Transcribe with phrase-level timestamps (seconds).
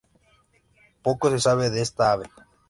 [1.03, 2.25] Poco se sabe de esta ave.